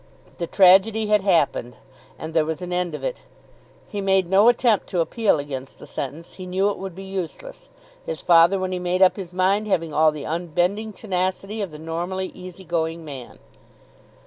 [0.39, 1.75] The tragedy had happened,
[2.17, 3.19] and there was an end of it.
[3.87, 6.33] He made no attempt to appeal against the sentence.
[6.37, 7.69] He knew it would be useless,
[8.03, 11.77] his father, when he made up his mind, having all the unbending tenacity of the
[11.77, 13.37] normally easy going man.